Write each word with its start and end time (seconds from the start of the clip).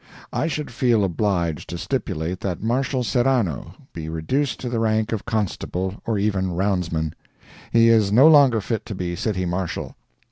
I 0.33 0.47
should 0.47 0.71
feel 0.71 1.03
obliged 1.03 1.69
to 1.69 1.77
stipulate 1.77 2.39
that 2.39 2.63
Marshal 2.63 3.03
Serrano 3.03 3.75
be 3.93 4.09
reduced 4.09 4.59
to 4.61 4.67
the 4.67 4.79
rank 4.79 5.11
of 5.11 5.25
constable, 5.27 6.01
or 6.07 6.17
even 6.17 6.53
roundsman. 6.55 7.13
He 7.71 7.89
is 7.89 8.11
no 8.11 8.27
longer 8.27 8.61
fit 8.61 8.83
to 8.87 8.95
be 8.95 9.15
City 9.15 9.45
Marshal. 9.45 9.95